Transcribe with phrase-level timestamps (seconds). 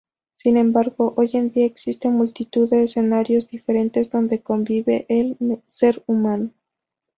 [0.33, 5.37] Sin embargo, hoy en día existen multitud escenarios diferentes donde convive el
[5.69, 6.49] ser humano.